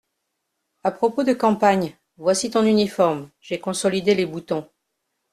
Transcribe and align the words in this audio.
À 0.83 0.89
propos 0.89 1.21
de 1.23 1.31
campagne, 1.31 1.95
voici 2.17 2.49
ton 2.49 2.65
uniforme, 2.65 3.29
j’ai 3.39 3.59
consolidé 3.59 4.15
les 4.15 4.25
boutons… 4.25 4.67